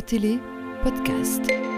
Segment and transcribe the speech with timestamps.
[0.00, 0.38] Télé
[0.82, 1.73] podcast.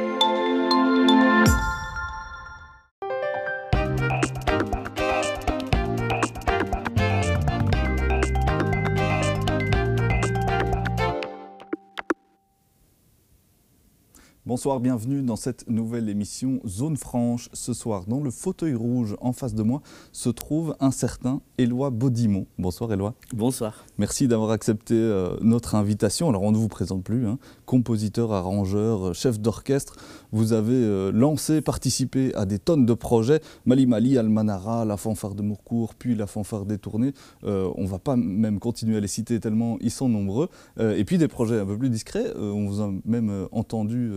[14.56, 17.50] Bonsoir, bienvenue dans cette nouvelle émission Zone Franche.
[17.52, 19.82] Ce soir, dans le fauteuil rouge en face de moi,
[20.12, 22.46] se trouve un certain Éloi Baudimont.
[22.58, 23.12] Bonsoir Éloi.
[23.34, 23.84] Bonsoir.
[23.98, 26.30] Merci d'avoir accepté euh, notre invitation.
[26.30, 27.38] Alors on ne vous présente plus, hein.
[27.66, 29.96] compositeur, arrangeur, euh, chef d'orchestre.
[30.32, 33.42] Vous avez euh, lancé, participé à des tonnes de projets.
[33.66, 37.12] Mali Mali, Almanara, la fanfare de Mourcourt, puis la fanfare détournée.
[37.44, 40.48] Euh, on ne va pas même continuer à les citer tellement ils sont nombreux.
[40.80, 42.32] Et puis des projets un peu plus discrets.
[42.34, 44.12] On vous a même entendu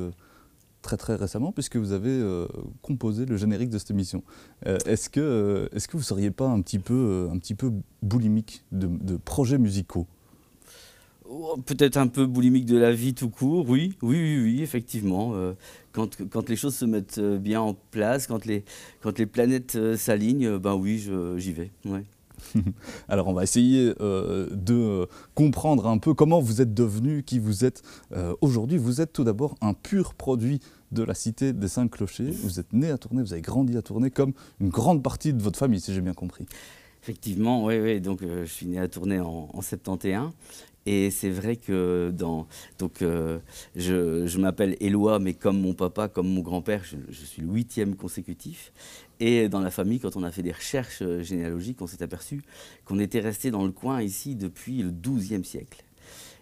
[0.81, 2.47] très très récemment puisque vous avez euh,
[2.81, 4.23] composé le générique de cette émission.
[4.65, 7.55] Euh, est-ce que, euh, est-ce que vous ne seriez pas un petit peu, un petit
[7.55, 7.71] peu
[8.02, 10.07] boulimique de, projets musicaux?
[11.29, 15.33] Oh, Peut-être un peu boulimique de la vie tout court, oui, oui, oui, oui, effectivement.
[15.91, 18.64] Quand, quand les choses se mettent bien en place, quand les,
[19.02, 21.71] quand les planètes s'alignent, ben oui, j'y vais.
[23.09, 27.40] Alors on va essayer euh, de euh, comprendre un peu comment vous êtes devenu qui
[27.40, 27.82] vous êtes
[28.14, 28.78] euh, aujourd'hui.
[28.78, 30.60] Vous êtes tout d'abord un pur produit
[30.92, 32.32] de la cité des Cinq Clochers.
[32.32, 35.42] Vous êtes né à Tournai, vous avez grandi à Tournai comme une grande partie de
[35.42, 36.45] votre famille, si j'ai bien compris.
[37.04, 38.02] Effectivement, oui, oui.
[38.02, 40.32] Donc, je suis né à Tournai en, en 71.
[40.92, 42.12] Et c'est vrai que.
[42.12, 43.38] Donc, euh,
[43.76, 48.73] je, m'appelle Éloi, mais comme mon papa, comme mon grand-père, je, suis le huitième consécutif.
[49.20, 52.42] Et dans la famille, quand on a fait des recherches euh, généalogiques, on s'est aperçu
[52.86, 55.84] qu'on était resté dans le coin ici depuis le XIIe siècle.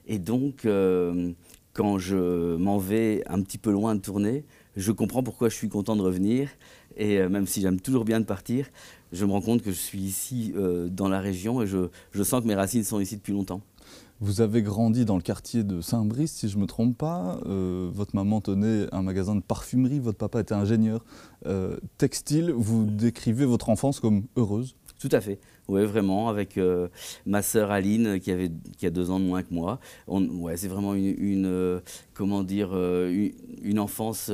[0.07, 1.33] Et donc, euh,
[1.73, 4.45] quand je m'en vais un petit peu loin de Tournai,
[4.77, 6.47] je comprends pourquoi je suis content de revenir.
[6.95, 8.69] Et même si j'aime toujours bien de partir,
[9.11, 10.53] je me rends compte que je suis ici
[10.89, 13.61] dans la région et je sens que mes racines sont ici depuis longtemps.
[14.19, 17.39] Vous avez grandi dans le quartier de Saint-Brice, si je ne me trompe pas.
[17.45, 21.05] Euh, votre maman tenait un magasin de parfumerie, votre papa était ingénieur
[21.45, 22.51] euh, textile.
[22.51, 24.75] Vous décrivez votre enfance comme heureuse?
[24.99, 25.39] Tout à fait.
[25.67, 26.87] Oui, vraiment, avec euh,
[27.25, 29.79] ma sœur Aline, qui, avait, qui a deux ans de moins que moi.
[30.07, 31.81] Ouais, c'est vraiment une, euh,
[32.13, 33.29] comment dire, euh,
[33.61, 34.31] une, enfance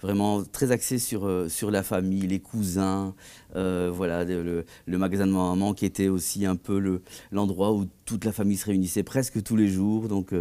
[0.00, 3.14] vraiment très axée sur, sur la famille, les cousins,
[3.54, 8.24] voilà, le, magasin de ma maman qui était aussi un peu le- l'endroit où toute
[8.24, 10.08] la famille se réunissait presque tous les jours.
[10.08, 10.32] Donc,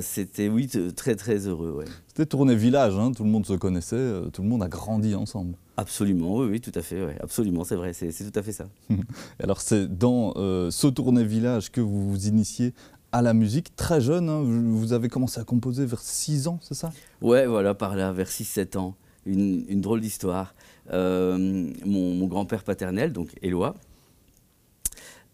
[0.00, 1.84] c'était, oui, très, très heureux.
[2.08, 5.56] C'était Tournai village, hein, tout le monde se connaissait, tout le monde a grandi ensemble.
[5.76, 8.66] Absolument, oui, oui, tout à fait, ouais, absolument, c'est vrai, c'est tout à fait ça.
[9.42, 12.74] Alors c'est dans euh, ce Tournai village que vous vous initiez
[13.10, 16.74] à la musique, très jeune, hein, vous avez commencé à composer vers 6 ans, c'est
[16.74, 16.92] ça?
[17.22, 18.94] Ouais, voilà, par là, vers 6-7 ans.
[19.26, 20.54] Une, une drôle d'histoire.
[20.92, 23.74] Euh, mon mon grand-père paternel, donc Éloi,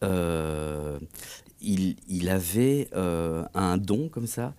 [0.04, 0.98] euh,
[1.60, 4.54] il, il avait euh, un don comme ça.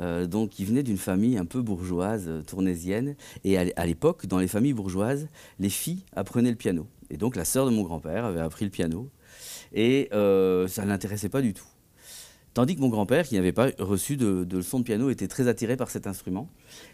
[0.00, 3.16] Euh, donc, il venait d'une famille un peu bourgeoise, euh, tournaisienne.
[3.44, 5.28] Et à, l'é- à l'époque, dans les familles bourgeoises,
[5.58, 6.86] les filles apprenaient le piano.
[7.10, 9.10] Et donc, la sœur de mon grand-père avait appris le piano.
[9.72, 11.66] Et euh, ça ne l'intéressait pas du tout.
[12.54, 15.46] Tandis que mon grand-père, qui n'avait pas reçu de, de leçon de piano, était très
[15.46, 16.48] attiré par cet instrument.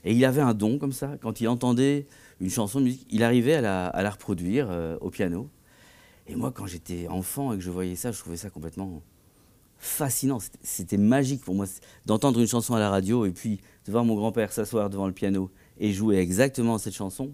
[0.05, 1.17] Et il avait un don comme ça.
[1.23, 2.07] Quand il entendait
[2.41, 3.61] une chanson de musique, il arrivait à
[4.03, 4.69] la, reproduire
[5.01, 5.49] au piano.
[6.27, 9.01] Et moi, quand j'étais enfant et que je voyais ça, je trouvais ça complètement
[9.87, 10.39] fascinant.
[10.63, 11.67] C'était- magique pour moi
[12.07, 15.13] d'entendre une chanson à la radio et puis de voir mon grand-père s'asseoir devant le
[15.13, 17.33] piano et jouer exactement cette chanson.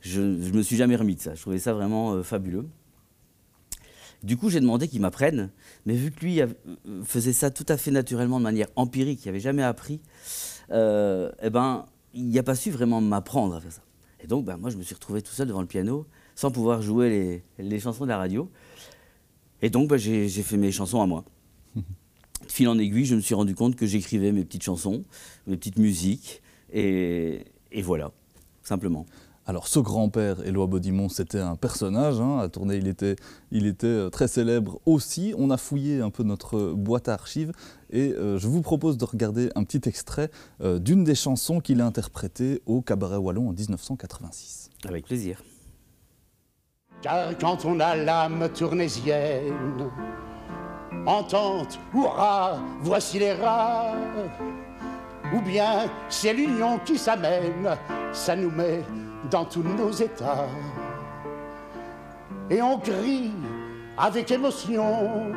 [0.00, 1.34] Je ne me suis jamais remis de ça.
[1.34, 2.66] Je trouvais ça vraiment euh, fabuleux.
[4.22, 5.50] Du coup, j'ai demandé qu'il m'apprenne,
[5.84, 6.46] mais vu que lui euh,
[7.04, 10.00] faisait ça tout à fait naturellement, de manière empirique, il n'avait jamais appris,
[10.70, 13.82] euh, eh ben, il n'a pas su vraiment m'apprendre à faire ça.
[14.22, 16.06] Et donc, ben, moi, je me suis retrouvé tout seul devant le piano,
[16.36, 18.48] sans pouvoir jouer les, les chansons de la radio.
[19.62, 21.24] Et donc, ben, j'ai fait mes chansons à moi.
[21.76, 25.04] De fil en aiguille, je me suis rendu compte que j'écrivais mes petites chansons,
[25.46, 26.42] mes petites musiques,
[26.72, 28.10] et, et voilà,
[28.62, 29.06] simplement.
[29.44, 33.16] Alors ce grand-père, Éloi Baudimont, c'était un personnage, hein, à il était,
[33.50, 35.34] il était euh, très célèbre aussi.
[35.36, 37.52] On a fouillé un peu notre boîte à archives
[37.90, 40.30] et euh, je vous propose de regarder un petit extrait
[40.60, 44.70] euh, d'une des chansons qu'il a interprétées au Cabaret Wallon en 1986.
[44.84, 45.42] Avec plaisir.
[47.02, 49.90] Car quand on a l'âme tournaisienne,
[51.04, 53.94] entente, hurrah, voici les rats.
[55.34, 57.76] Ou bien c'est l'union qui s'amène,
[58.12, 58.84] ça nous met
[59.30, 60.46] dans tous nos états.
[62.48, 63.32] Et on crie
[63.98, 65.32] avec émotion,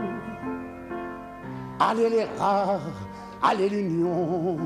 [1.80, 2.80] allez les rats,
[3.42, 4.58] allez l'union.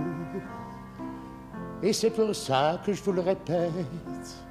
[1.82, 4.49] Et c'est pour ça que je vous le répète.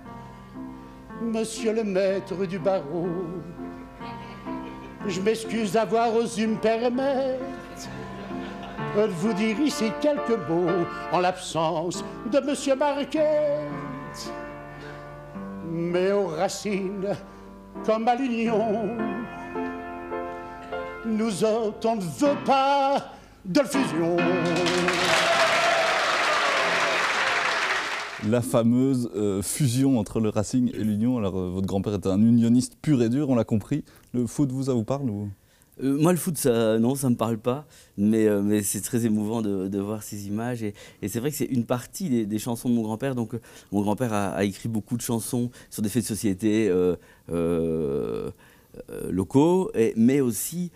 [1.20, 3.08] Monsieur le maître du barreau,
[5.06, 7.42] je m'excuse d'avoir osé me permettre
[8.96, 13.58] de vous dire ici quelques mots en l'absence de Monsieur Marquet.
[15.68, 17.16] Mais aux racines,
[17.84, 18.96] comme à l'union,
[21.04, 23.12] nous autres, on ne veut pas
[23.44, 24.16] de fusion.
[28.26, 31.18] La fameuse euh, fusion entre le Racing et l'Union.
[31.18, 33.84] Alors, euh, votre grand-père était un unioniste pur et dur, on l'a compris.
[34.12, 35.28] Le foot, vous, ça vous parle ou...
[35.84, 38.26] Euh, moi, le foot, ça, non, ça me parle pas, mais,
[38.64, 40.64] c'est très émouvant de, voir ces images.
[40.64, 40.74] Et,
[41.06, 43.14] c'est vrai que c'est une partie des, chansons de mon grand-père.
[43.14, 43.34] Donc,
[43.70, 46.72] mon grand-père a, écrit beaucoup de chansons sur des faits de société
[49.08, 50.72] locaux, mais aussi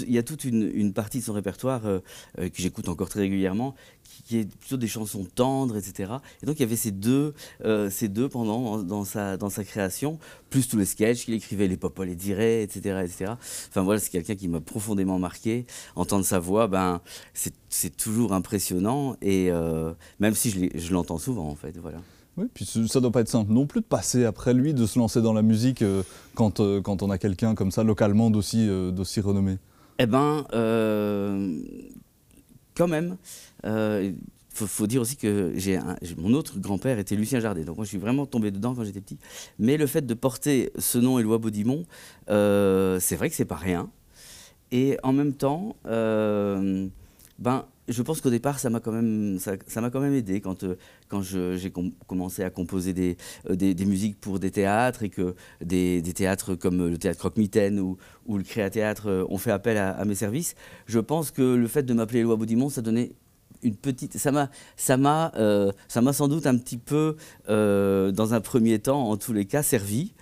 [0.00, 1.82] il y a toute une, partie de son répertoire
[2.36, 3.74] que j'écoute encore très régulièrement,
[4.24, 6.12] qui, est plutôt des chansons tendres, etc.
[6.42, 7.34] Et donc il y avait ces deux,
[7.64, 10.18] euh, ces deux pendant dans sa, dans sa création,
[10.50, 13.32] plus tous les sketchs qu'il écrivait, les Popo les dirait, etc., etc.
[13.68, 15.66] Enfin voilà, c'est quelqu'un qui m'a profondément marqué.
[15.96, 17.00] Entendre sa voix, ben
[17.34, 21.98] c'est c'est toujours impressionnant et euh, même si je l'entends souvent en fait, voilà.
[22.36, 24.98] Oui, puis ça doit pas être simple non plus de passer après lui, de se
[24.98, 26.02] lancer dans la musique euh,
[26.34, 29.58] quand, quand on a quelqu'un comme ça, localement, d'aussi d'aussi renommé.
[29.98, 30.46] Eh ben,
[32.80, 33.18] quand même,
[33.64, 34.14] il
[34.54, 35.52] faut, faut dire aussi que
[36.16, 39.02] mon autre grand-père était Lucien Jardet, donc moi je suis vraiment tombé dedans quand j'étais
[39.02, 39.18] petit.
[39.58, 41.84] Mais le fait de porter ce nom Éloi Baudimont,
[42.30, 43.90] euh, c'est vrai que c'est pas rien.
[44.72, 46.88] Et en même temps, euh,
[47.38, 50.64] ben, je pense qu'au départ, ça m'a quand même, ça, m'a quand même aidé quand,
[50.64, 50.76] euh,
[51.08, 53.16] quand j'ai com- commencé à composer des,
[53.48, 57.18] euh, des, des musiques pour des théâtres et que des, des théâtres comme le théâtre
[57.18, 60.54] Croque-Mitaine ou, ou le Créathéâtre euh, ont fait appel à, mes services.
[60.86, 63.12] Je pense que le fait de m'appeler Éloi Baudimont, ça donnait
[63.62, 65.32] une petite, ça m'a, ça m'a,
[65.86, 67.16] ça m'a sans doute un petit peu,
[67.46, 70.14] dans un premier temps, en tous les cas, servi.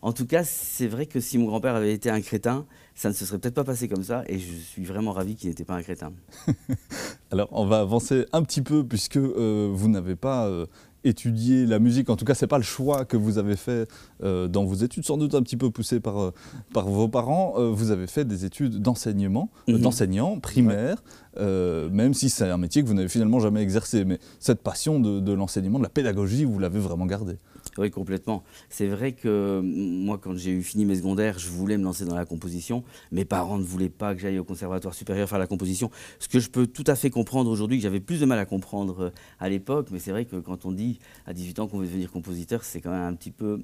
[0.00, 3.14] En tout cas, c'est vrai que si mon grand-père avait été un crétin, ça ne
[3.14, 5.74] se serait peut-être pas passé comme ça, et je suis vraiment ravi qu'il n'était pas
[5.74, 6.12] un crétin.
[7.30, 10.66] Alors, on va avancer un petit peu puisque euh, vous n'avez pas euh,
[11.04, 12.10] étudié la musique.
[12.10, 13.88] En tout cas, c'est pas le choix que vous avez fait
[14.22, 16.32] euh, dans vos études, sans doute un petit peu poussé par,
[16.72, 17.54] par vos parents.
[17.72, 19.78] Vous avez fait des études d'enseignement, Mhm.
[19.80, 21.02] d'enseignant primaire,
[21.38, 24.04] même si c'est un métier que vous n'avez finalement jamais exercé.
[24.04, 27.36] Mais cette passion de, de l'enseignement, de la pédagogie, vous l'avez vraiment gardée.
[27.78, 28.42] Oui, complètement.
[28.68, 32.04] C'est vrai que mm, moi, quand j'ai eu fini mes secondaires, je voulais me lancer
[32.04, 32.84] dans la composition.
[33.12, 35.90] Mes parents ne voulaient pas que j'aille au conservatoire supérieur faire la composition.
[36.18, 38.46] Ce que je peux tout à fait comprendre aujourd'hui, que j'avais plus de mal à
[38.46, 39.88] comprendre euh, à l'époque.
[39.92, 42.80] Mais c'est vrai que quand on dit à 18 ans qu'on veut devenir compositeur, c'est
[42.80, 43.60] quand même un petit peu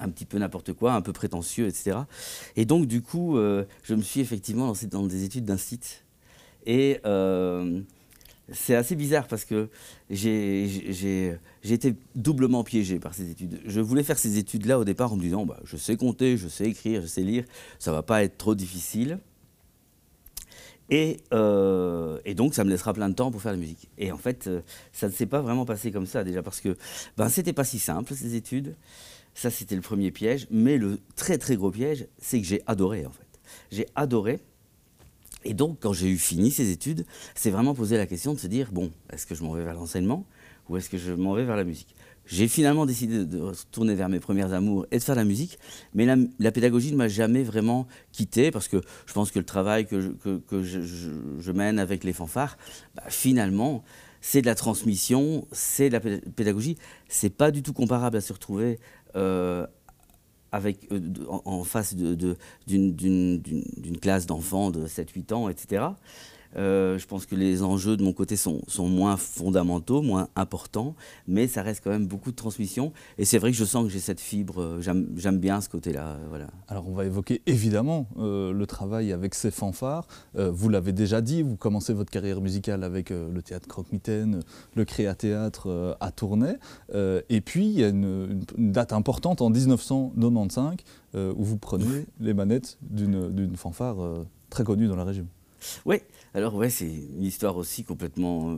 [0.00, 1.98] un petit peu n'importe quoi, un peu prétentieux, etc.
[2.56, 6.04] Et donc, du coup, euh, je me suis effectivement lancé dans des études d'un site.
[6.66, 7.80] Et euh,
[8.50, 9.68] c'est assez bizarre parce que
[10.10, 13.60] j'ai été doublement piégé par ces études.
[13.64, 16.48] Je voulais faire ces études-là au départ en me disant bah, je sais compter, je
[16.48, 17.44] sais écrire, je sais lire,
[17.78, 19.18] ça va pas être trop difficile.
[20.90, 23.88] Et, euh, et donc, ça me laissera plein de temps pour faire la musique.
[23.96, 24.60] Et en fait, euh,
[24.92, 26.76] ça ne s'est pas vraiment passé comme ça, déjà, parce que
[27.16, 28.76] ben, c'était pas si simple, ces études.
[29.34, 30.46] Ça, c'était le premier piège.
[30.50, 33.40] Mais le très, très gros piège, c'est que j'ai adoré, en fait.
[33.70, 34.40] J'ai adoré.
[35.44, 37.04] Et donc, quand j'ai eu fini ces études,
[37.34, 39.74] c'est vraiment posé la question de se dire bon, est-ce que je m'en vais vers
[39.74, 40.26] l'enseignement
[40.68, 41.94] ou est-ce que je m'en vais vers la musique?
[42.24, 45.58] J'ai finalement décidé de retourner vers mes premières amours et de faire la musique,
[45.92, 49.86] mais la, pédagogie ne m'a jamais vraiment quitté parce que je pense que le travail
[49.86, 52.56] que je, mène avec les fanfares,
[52.94, 53.82] bah, finalement,
[54.20, 56.78] c'est de la transmission, c'est de la pé- pédagogie.
[57.08, 58.78] C'est pas du tout comparable à se retrouver
[59.16, 59.66] euh,
[60.52, 63.40] avec, euh, de- en, en face de- de- d'une d'une-
[63.76, 65.84] d'une classe d'enfants de 7-8 ans, etc.
[66.56, 70.94] Euh, je pense que les enjeux de mon côté sont, sont moins fondamentaux, moins importants,
[71.26, 72.92] mais ça reste quand même beaucoup de transmission.
[73.18, 76.06] Et c'est vrai que je sens que j'ai cette fibre, euh, j'aime bien ce côté-là.
[76.08, 76.46] euh, Voilà.
[76.68, 80.06] Alors on va évoquer évidemment euh, le travail avec ces fanfares.
[80.36, 84.40] Euh, vous l'avez déjà dit, vous commencez votre carrière musicale avec le théâtre Croque-Mitaine,
[84.74, 86.54] le Créathéâtre à Tournai.
[86.94, 90.76] Et puis il y a une, date importante en 1995
[91.14, 93.96] euh, où vous prenez les manettes d'une fanfare
[94.50, 95.26] très connue dans la région.
[95.86, 95.98] Oui,
[96.34, 98.56] alors ouais, c'est une histoire aussi complètement euh,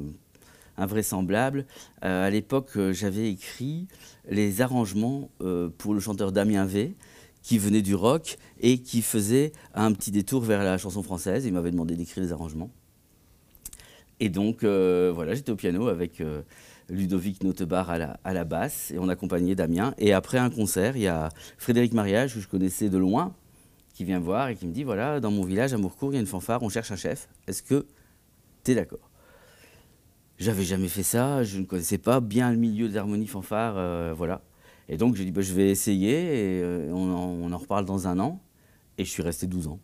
[0.77, 1.67] invraisemblable.
[2.05, 3.89] Euh, à l'époque, euh, j'avais écrit
[4.29, 5.31] les arrangements
[5.77, 6.95] pour le chanteur Damien V,
[7.43, 11.45] qui venait du rock et qui faisait un petit détour vers la chanson française.
[11.45, 12.71] Il m'avait demandé d'écrire les arrangements.
[14.21, 16.23] Et donc, voilà, j'étais au piano avec
[16.89, 19.93] Ludovic Notebar à la, à la basse et on accompagnait Damien.
[19.99, 21.29] Et après un concert, il y a
[21.59, 23.35] Frédéric Mariage, que je connaissais de loin,
[23.95, 26.19] qui vient voir et qui me dit voilà, dans mon village à Mourcourt, il y
[26.19, 27.29] a une fanfare, on cherche un chef.
[27.47, 27.87] Est-ce que
[28.65, 29.11] tu es d'accord?
[30.37, 34.13] J'avais jamais fait ça, je ne connaissais pas bien le milieu de l'harmonie fanfare, euh,
[34.15, 34.43] voilà.
[34.89, 36.13] Et donc j'ai dit bah, je vais essayer
[36.59, 38.41] et euh, on, en, on en reparle dans un an.
[38.99, 39.81] Et je suis resté 12 ans.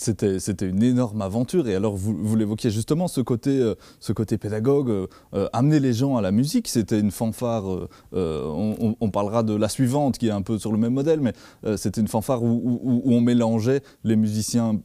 [0.00, 1.68] C'était, une énorme aventure.
[1.68, 5.92] Et alors, vous, l'évoquiez justement, ce côté, euh, ce côté pédagogue, euh, euh, amener les
[5.92, 7.64] gens à la musique, c'était une fanfare.
[8.12, 11.32] On, parlera de la suivante, qui est un peu sur le même modèle, mais
[11.76, 14.80] c'était une fanfare où, on mélangeait les musiciens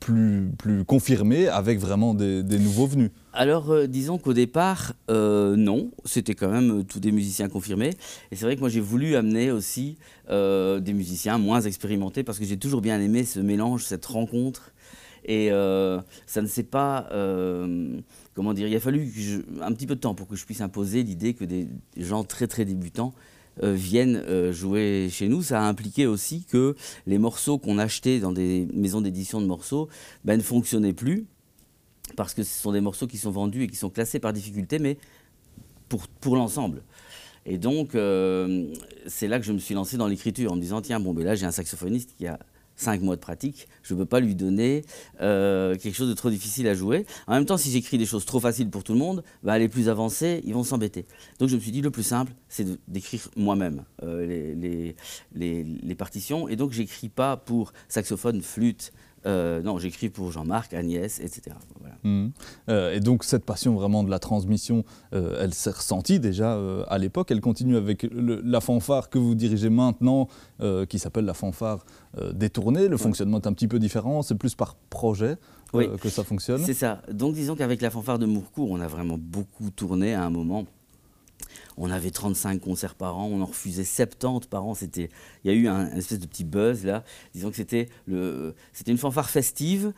[0.00, 0.84] plus, plus
[1.52, 3.10] avec vraiment des, nouveaux venus.
[3.32, 7.90] Alors, euh, disons qu'au départ, euh, non, c'était quand même tous des musiciens confirmés.
[8.32, 9.98] Et c'est vrai que moi, j'ai voulu amener aussi
[10.30, 14.72] euh, des musiciens moins expérimentés parce que j'ai toujours bien aimé ce mélange, cette rencontre.
[15.26, 15.50] Et
[16.26, 17.06] ça ne s'est pas.
[18.34, 19.12] comment dire Il a fallu
[19.60, 22.46] un petit peu de temps pour que je puisse imposer l'idée que des gens très
[22.46, 23.12] très débutants
[23.62, 25.42] viennent jouer chez nous.
[25.42, 26.74] Ça a impliqué aussi que
[27.06, 29.88] les morceaux qu'on achetait dans des maisons d'édition de morceaux
[30.24, 31.26] ben, ne fonctionnaient plus
[32.16, 34.78] parce que ce sont des morceaux qui sont vendus et qui sont classés par difficulté,
[34.78, 34.98] mais
[35.88, 36.82] pour, pour l'ensemble.
[37.46, 38.72] Et donc, euh,
[39.06, 41.24] c'est là que je me suis lancé dans l'écriture en me disant, tiens, bon, ben
[41.24, 42.38] là, j'ai un saxophoniste qui a
[42.80, 44.84] cinq mois de pratique, je ne peux pas lui donner
[45.20, 47.06] euh, quelque chose de trop difficile à jouer.
[47.26, 49.68] En même temps, si j'écris des choses trop faciles pour tout le monde, bah, les
[49.68, 51.06] plus avancés, ils vont s'embêter.
[51.38, 54.94] Donc je me suis dit, le plus simple, c'est d'écrire moi-même euh, les,
[55.34, 56.48] les, les, partitions.
[56.48, 58.92] Et donc, j'écris pas pour saxophone, flûte,
[59.26, 61.56] euh, non, j'écris pour Jean-Marc, Agnès, etc.
[62.02, 62.28] Mmh.
[62.68, 66.58] Euh, et donc cette passion vraiment de la transmission, euh, elle s'est ressentie déjà
[66.88, 67.30] à l'époque.
[67.30, 70.28] Elle continue avec la fanfare que vous dirigez maintenant,
[70.88, 71.84] qui s'appelle la fanfare
[72.32, 72.88] détournée.
[72.88, 75.36] Le fonctionnement est un petit peu différent, c'est plus par projet.
[75.72, 76.62] que ça fonctionne.
[76.64, 77.02] C'est ça.
[77.12, 80.66] Donc disons qu'avec la fanfare de Mourcourt, on a vraiment beaucoup tourné à un moment
[81.76, 84.74] on avait 35 concerts par an, on en refusait 70 par an.
[84.74, 85.10] C'était,
[85.44, 87.04] il y a eu un, espèce de petit buzz là.
[87.34, 87.88] Disons que c'était,
[88.72, 89.92] c'était une fanfare festive.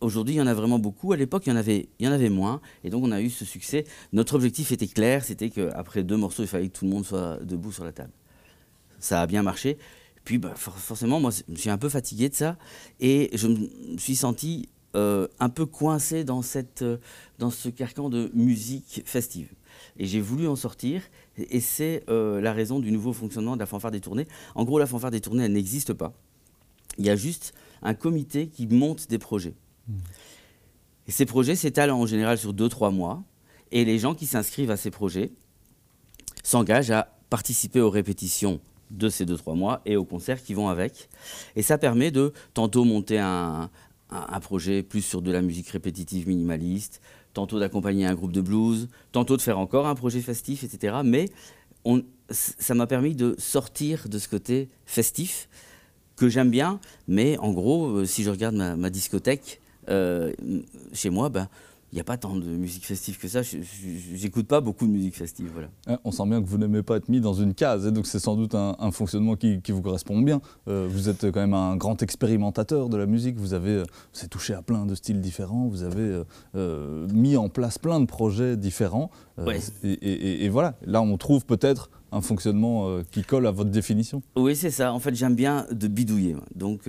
[0.00, 1.12] Aujourd'hui, il y en a vraiment beaucoup.
[1.12, 2.60] À l'époque, il y en avait, il y en avait moins.
[2.84, 3.84] Et donc, on a eu ce succès.
[4.12, 7.38] Notre objectif était clair, c'était qu'après deux morceaux, il fallait que tout le monde soit
[7.44, 8.12] debout sur la table.
[8.98, 9.76] Ça a bien marché.
[10.24, 12.56] Puis, bah, forcément, moi, je suis un peu fatigué de ça.
[12.98, 16.84] Et je me suis senti euh, un peu coincé dans, cette,
[17.38, 19.52] dans ce carcan de musique festive.
[19.98, 21.02] Et j'ai voulu en sortir,
[21.36, 24.26] et c'est euh, la raison du nouveau fonctionnement de la fanfare des tournées.
[24.54, 26.12] En gros, la fanfare des tournées, elle n'existe pas.
[26.98, 29.54] Il y a juste un comité qui monte des projets.
[29.88, 29.98] Hmm.
[31.08, 33.22] Et ces projets s'étalent en général sur 2-3 mois,
[33.72, 35.32] et les gens qui s'inscrivent à ces projets
[36.42, 38.60] s'engagent à participer aux répétitions
[38.90, 41.08] de ces 2-3 mois et aux concerts qui vont avec.
[41.56, 43.70] Et ça permet de tantôt monter un,
[44.10, 47.00] un, projet plus sur de la musique répétitive minimaliste,
[47.32, 50.98] tantôt d'accompagner un groupe de blues, tantôt de faire encore un projet festif, etc.
[51.04, 51.26] Mais
[52.30, 55.48] ça m'a permis de sortir de ce côté festif
[56.16, 60.32] que j'aime bien, mais en gros, euh, si je regarde ma, discothèque euh,
[60.92, 61.48] chez moi, ben,
[61.92, 63.40] il n'y a pas tant de musique festive que ça.
[63.42, 65.50] J'écoute pas beaucoup de musique festive.
[65.52, 65.68] Voilà.
[65.88, 68.06] Hein, on sent bien que vous n'aimez pas être mis dans une case, et donc
[68.06, 70.40] c'est sans doute un, fonctionnement qui, vous correspond bien.
[70.68, 73.36] Euh, vous êtes quand même un grand expérimentateur de la musique.
[73.38, 75.66] Vous avez, euh, vous touché à plein de styles différents.
[75.66, 76.22] Vous avez
[76.54, 79.10] euh, mis en place plein de projets différents.
[79.82, 80.76] Et, et, voilà.
[80.84, 84.22] Là, on trouve peut-être un fonctionnement qui colle à votre définition.
[84.36, 84.92] Oui, c'est ça.
[84.92, 86.36] En fait, j'aime bien de bidouiller.
[86.54, 86.88] Donc,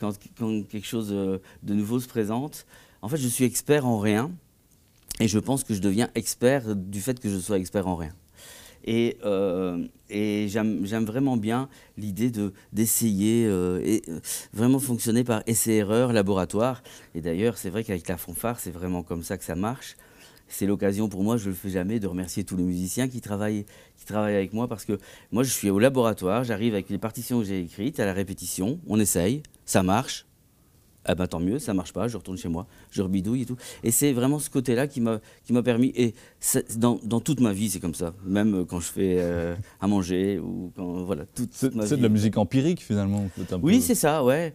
[0.00, 2.66] quand, quand, quelque chose de nouveau se présente,
[3.02, 4.30] en fait, je suis expert en rien.
[5.20, 8.14] Et je pense que je deviens expert du fait que je sois expert en rien.
[8.84, 12.32] Et, euh, j'aime vraiment bien l'idée
[12.72, 14.20] d'essayer euh, euh,
[14.52, 16.82] vraiment fonctionner par essai-erreur, laboratoire.
[17.14, 19.96] Et d'ailleurs, c'est vrai qu'avec la fanfare, c'est vraiment comme ça que ça marche.
[20.48, 23.20] C'est l'occasion pour moi, je ne le fais jamais, de remercier tous les musiciens qui
[23.20, 23.64] travaillent
[24.08, 24.98] avec moi parce que
[25.30, 28.78] moi, je suis au laboratoire, j'arrive avec les partitions que j'ai écrites à la répétition,
[28.86, 30.26] on essaye, ça marche,
[31.04, 33.56] ah ben tant mieux, ça marche pas, je retourne chez moi, je rebidouille et tout.
[33.82, 36.14] Et c'est vraiment ce côté-là qui m'a qui m'a permis et
[36.76, 40.38] dans, dans, toute ma vie c'est comme ça, même quand je fais euh, à manger
[40.38, 43.28] ou quand voilà toute, C'est de la musique empirique finalement.
[43.62, 44.54] oui c'est ça, ouais.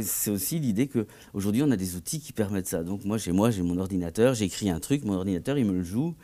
[0.00, 2.82] c'est aussi l'idée que aujourd'hui on a des outils qui permettent ça.
[2.82, 5.82] Donc moi chez moi j'ai mon ordinateur, j'écris un truc, mon ordinateur il me le
[5.82, 6.14] joue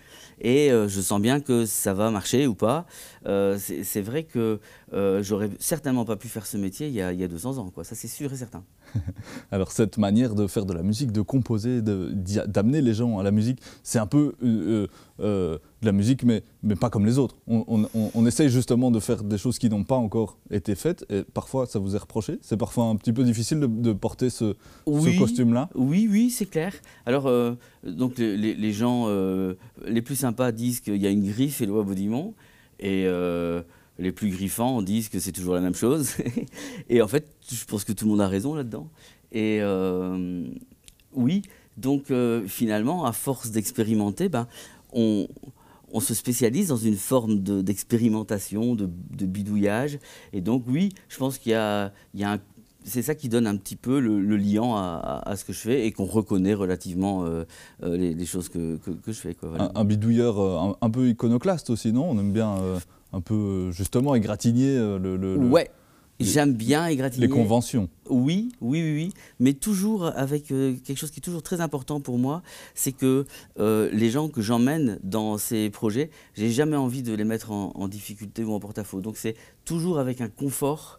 [0.40, 2.86] et euh, je sens bien que ça va marcher ou pas.
[3.26, 4.60] Euh, c'est vrai que
[4.92, 7.58] euh, j'aurais certainement pas pu faire ce métier il y a, il y a 200
[7.58, 7.84] ans, quoi.
[7.84, 8.64] ça c'est sûr et certain.
[9.52, 13.30] Alors cette manière de faire de la musique, de composer, d'amener les gens à la
[13.30, 17.36] musique, c'est un peu de la musique, mais, mais pas comme les autres.
[17.46, 21.22] On, on, essaye justement de faire des choses qui n'ont pas encore été faites, et
[21.22, 22.38] parfois ça vous est reproché.
[22.42, 24.54] C'est parfois un petit peu difficile de, porter ce,
[24.86, 25.70] ce costume-là.
[25.74, 26.72] Oui, oui, c'est clair.
[27.06, 27.30] Alors,
[27.84, 29.08] donc les, les gens
[29.86, 32.34] les plus sympas disent qu'il y a une griffe et le Baudimont.
[32.80, 33.62] Et euh,
[33.98, 36.12] les plus griffants disent que c'est toujours la même chose.
[36.88, 38.88] et en fait, je pense que tout le monde a raison là-dedans.
[39.32, 40.46] Et euh,
[41.12, 41.42] oui,
[41.76, 44.46] donc euh, finalement, à force d'expérimenter, ben,
[44.92, 45.26] on,
[46.00, 49.98] se spécialise dans une forme d'expérimentation, de, bidouillage.
[50.32, 51.92] Et donc oui, je pense qu'il y a,
[52.84, 55.92] c'est ça qui donne un petit peu le, liant à, ce que je fais et
[55.92, 57.44] qu'on reconnaît relativement euh,
[57.82, 59.36] les, choses que, je fais.
[59.74, 62.08] un, bidouilleur un, peu iconoclaste aussi, non?
[62.08, 62.56] On aime bien
[63.12, 65.70] un peu justement égratigner le, le, Ouais,
[66.20, 67.28] J'aime bien égratigner.
[67.28, 67.88] Les conventions.
[68.10, 69.12] Oui, oui, oui, oui.
[69.38, 72.42] Mais toujours avec quelque chose qui est toujours très important pour moi,
[72.74, 73.24] c'est que
[73.56, 77.86] les gens que j'emmène dans ces projets, j'ai jamais envie de les mettre en, en
[77.86, 79.00] difficulté ou en porte-à-faux.
[79.00, 80.98] Donc c'est toujours avec un confort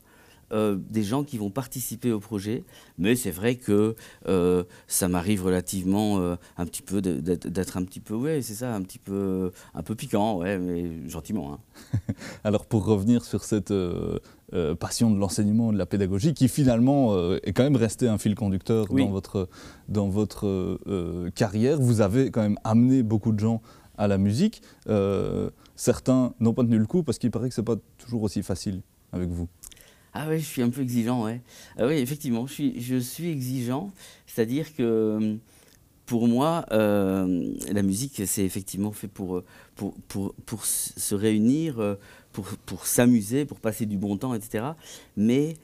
[0.51, 2.63] euh, des gens qui vont participer au projet,
[2.98, 3.96] mais c'est vrai que
[4.27, 8.74] euh, ça m'arrive relativement euh, un petit peu d'être un petit peu, ouais, c'est ça,
[8.74, 11.53] un petit peu, un peu piquant, ouais, mais gentiment.
[11.53, 12.13] Hein.
[12.44, 13.74] Alors pour revenir sur cette
[14.79, 18.88] passion de l'enseignement, de la pédagogie, qui finalement est quand même resté un fil conducteur
[18.88, 19.50] dans votre,
[19.88, 20.79] dans votre
[21.36, 23.62] carrière, vous avez quand même amené beaucoup de gens
[23.98, 24.63] à la musique.
[25.75, 28.82] certains n'ont pas tenu le coup parce qu'il paraît que c'est pas toujours aussi facile
[29.12, 29.48] avec vous.
[30.13, 31.42] Ah oui, je suis un peu exigeant, ouais.
[31.78, 33.92] Ah oui, effectivement, je suis, exigeant.
[34.25, 35.38] C'est-à-dire que
[36.06, 39.44] pour moi, euh, la musique, c'est effectivement fait pour,
[39.75, 41.98] pour, pour, pour se réunir,
[42.32, 44.66] pour, pour s'amuser, pour passer du bon temps, etc.
[45.16, 45.56] Mais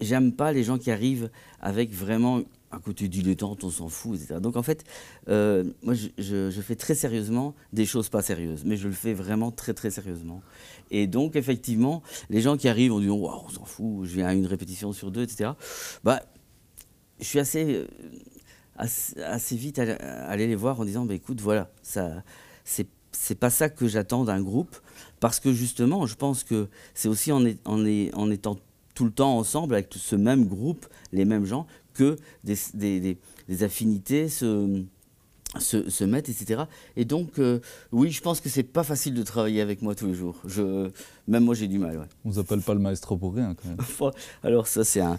[0.00, 2.42] j'aime pas les gens qui arrivent avec vraiment
[2.72, 4.40] un côté dilettante, on s'en fout, etc.
[4.40, 4.84] Donc en fait,
[5.28, 9.50] euh, moi je, fais très sérieusement des choses pas sérieuses, mais je le fais vraiment
[9.50, 10.42] très très sérieusement.
[10.90, 14.34] Et donc effectivement, les gens qui arrivent en disant on s'en fout, je viens à
[14.34, 15.50] une répétition sur deux, etc.
[16.04, 16.22] Bah,
[17.20, 17.86] je suis assez, euh,
[18.78, 19.94] assez, vite à,
[20.28, 22.22] aller les voir en disant bah, écoute, voilà, ça,
[22.64, 24.76] c'est c'est pas ça que j'attends d'un groupe,
[25.20, 28.58] parce que justement, je pense que c'est aussi en, en étant
[28.94, 33.62] tout le temps ensemble avec ce même groupe, les mêmes gens, que des, des, des,
[33.62, 34.82] affinités se,
[35.58, 36.64] se, se, mettent, etc.
[36.96, 37.60] Et donc, euh,
[37.92, 40.36] oui, je pense que c'est pas facile de travailler avec moi tous les jours.
[40.44, 40.90] Je,
[41.26, 41.98] même moi, j'ai du mal.
[41.98, 42.06] Ouais.
[42.24, 44.12] On vous appelle pas le maestro pour rien, quand même.
[44.42, 45.18] Alors, ça, c'est un,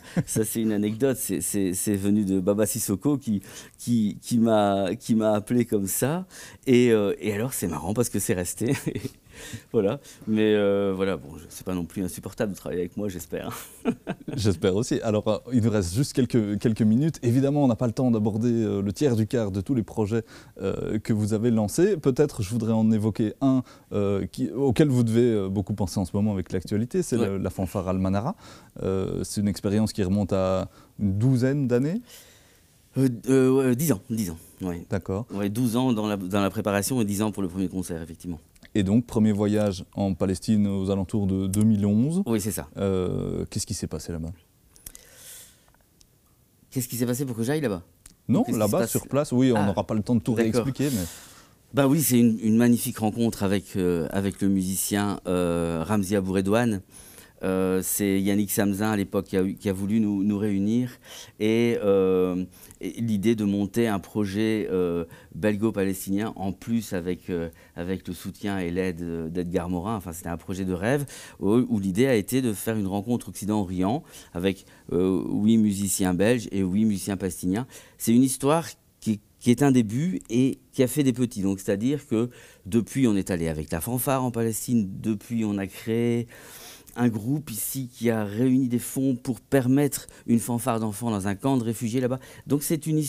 [0.55, 1.17] une anecdote.
[1.17, 3.41] C'est venu de Baba Sissoko qui,
[3.77, 4.87] qui, qui m'a
[5.33, 6.25] appelé comme ça.
[6.67, 8.73] Et, euh, et alors, c'est marrant parce que c'est resté.
[9.71, 9.99] voilà.
[10.27, 13.55] Mais euh, voilà, bon, c'est pas non plus insupportable de travailler avec moi, j'espère.
[14.35, 14.99] j'espère aussi.
[15.01, 17.19] Alors, euh, il nous reste juste quelques, quelques minutes.
[17.23, 19.83] Évidemment, on n'a pas le temps d'aborder euh, le tiers du quart de tous les
[19.83, 20.23] projets
[21.03, 21.97] que vous avez lancés.
[21.97, 23.63] Peut-être, je voudrais en évoquer un
[24.31, 28.35] qui, auquel vous devez beaucoup penser en ce moment avec l'actualité, c'est la fanfare Almanara.
[29.23, 30.69] c'est une expérience qui remonte à
[30.99, 32.01] une douzaine d'années.
[33.29, 34.85] Euh, 10 ans, 10 ans, oui.
[34.89, 35.27] D'accord.
[35.31, 38.01] Ouais, 12 ans dans la, dans la préparation et 10 ans pour le premier concert,
[38.01, 38.39] effectivement.
[38.77, 42.21] Et donc, premier voyage en Palestine aux alentours de 2011.
[42.27, 42.67] Oui, c'est ça.
[42.77, 44.29] Euh, qu'est-ce qui s'est passé là-bas?
[46.69, 47.81] Qu'est-ce qui s'est passé pour que j'aille là-bas?
[48.27, 50.91] Non, là-bas, sur place, oui, on ah, n'aura pas le temps de tout réexpliquer.
[50.91, 51.01] Mais...
[51.73, 56.83] Bah oui, c'est une, magnifique rencontre avec, euh, avec le musicien euh, Ramzi Abouredouane.
[57.43, 60.91] Euh, c'est Yannick Samzin à l'époque qui, a, voulu nous, réunir
[61.41, 62.45] euh,
[62.81, 69.31] et, l'idée de monter un projet euh, belgo-palestinien en plus avec, le soutien et l'aide
[69.31, 69.95] d'Edgar Morin.
[69.95, 71.05] Enfin, c'était un projet de rêve
[71.39, 76.85] où, l'idée a été de faire une rencontre Occident-Orient avec huit musiciens belges et huit
[76.85, 77.67] musiciens palestiniens.
[77.97, 78.67] C'est une histoire
[78.99, 81.41] qui, qui est un début et qui a fait des petits.
[81.41, 82.29] Donc, c'est-à-dire que
[82.65, 86.27] depuis, on est allé avec la fanfare en Palestine, depuis, on a créé
[86.97, 91.35] un groupe ici qui a réuni des fonds pour permettre une fanfare d'enfants dans un
[91.35, 92.19] camp de réfugiés là-bas.
[92.47, 93.01] Donc c'est une,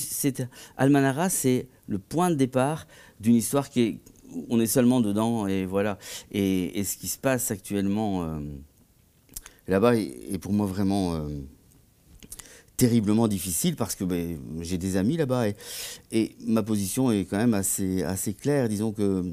[0.77, 2.87] Almanara, c'est le point de départ
[3.19, 3.99] d'une histoire qui est,
[4.51, 5.99] on est seulement dedans et voilà.
[6.31, 8.39] Et, ce qui se passe actuellement euh,
[9.67, 11.29] là-bas est, pour moi vraiment euh,
[12.77, 15.49] terriblement difficile parce que ben, j'ai des amis là-bas
[16.13, 18.69] et, ma position est quand même assez, assez claire.
[18.69, 19.25] Disons que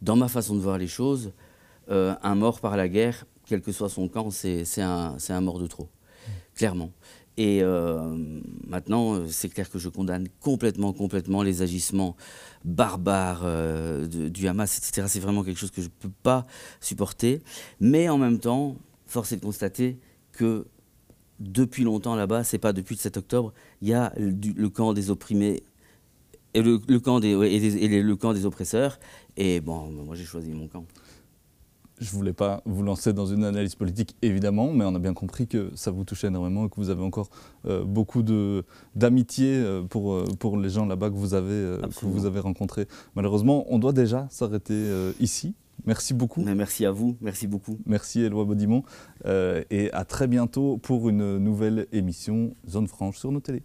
[0.00, 1.32] dans ma façon de voir les choses,
[1.90, 5.66] euh, un mort par la guerre quel que soit son camp, c'est un, mort de
[5.66, 5.88] trop,
[6.54, 6.90] clairement.
[7.36, 8.16] Et euh,
[8.66, 12.16] maintenant, c'est clair que je condamne complètement, complètement les agissements
[12.64, 15.08] barbares euh, du Hamas, etc.
[15.08, 16.46] C'est vraiment quelque chose que je ne peux pas
[16.80, 17.42] supporter.
[17.80, 18.76] Mais en même temps,
[19.06, 19.98] force est de constater
[20.32, 20.66] que
[21.40, 23.52] depuis longtemps là-bas, c'est pas depuis le 7 octobre,
[23.82, 25.62] il y a le, camp des opprimés
[26.54, 29.00] et le, camp des, et le camp des oppresseurs.
[29.36, 30.86] Et bon, moi j'ai choisi mon camp.
[32.04, 35.14] Je ne voulais pas vous lancer dans une analyse politique, évidemment, mais on a bien
[35.14, 37.30] compris que ça vous touchait énormément et que vous avez encore
[37.64, 38.22] euh, beaucoup
[38.94, 42.86] d'amitié euh, pour, euh, pour les gens là-bas que, vous avez, que vous avez rencontrés.
[43.14, 44.74] Malheureusement, on doit déjà s'arrêter
[45.18, 45.54] ici.
[45.86, 46.42] Merci beaucoup.
[46.42, 47.78] merci à vous, merci beaucoup.
[47.86, 48.82] Merci Éloi Baudimont
[49.26, 53.62] et à très bientôt pour une nouvelle émission Zone Franche sur nos télés.